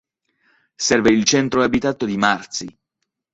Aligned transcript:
Serve 0.79 1.11
il 1.13 1.25
centro 1.25 1.61
abitato 1.61 2.07
di 2.07 2.17
Marzi. 2.17 2.75